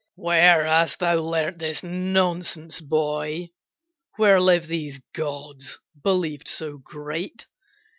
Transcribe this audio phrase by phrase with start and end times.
[0.15, 3.51] "Where hast thou learnt this nonsense, boy?
[4.17, 7.45] Where live these gods believed so great?